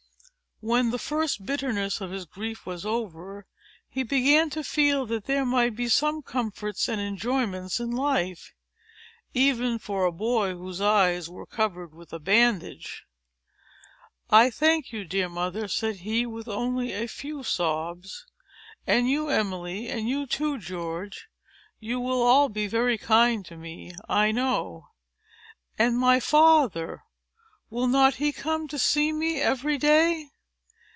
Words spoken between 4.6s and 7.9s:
feel that there might be some comforts and enjoyments in